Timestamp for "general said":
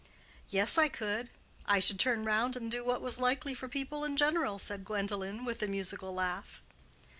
4.17-4.83